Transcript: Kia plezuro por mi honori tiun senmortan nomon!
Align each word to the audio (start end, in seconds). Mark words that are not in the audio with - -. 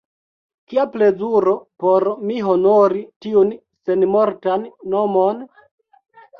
Kia 0.71 0.85
plezuro 0.95 1.53
por 1.83 2.07
mi 2.31 2.39
honori 2.49 3.03
tiun 3.27 3.55
senmortan 3.91 4.67
nomon! 4.97 5.49